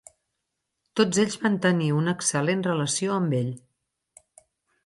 Tots 0.99 1.19
ells 1.25 1.37
van 1.43 1.59
tenir 1.67 1.91
una 1.97 2.15
excel·lent 2.19 2.65
relació 2.71 3.15
amb 3.19 3.37
ell. 3.43 3.53